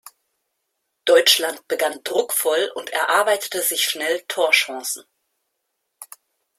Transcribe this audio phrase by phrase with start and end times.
[1.05, 5.03] Deutschland begann druckvoll und erarbeitete sich schnell Torchancen.